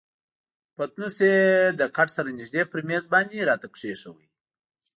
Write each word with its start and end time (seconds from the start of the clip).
پتنوس 0.75 1.15
یې 1.27 1.37
له 1.79 1.85
کټ 1.95 2.07
سره 2.17 2.37
نژدې 2.39 2.63
پر 2.71 2.79
میز 2.87 3.05
باندې 3.13 3.47
راته 3.49 3.67
کښېښود. 3.73 4.29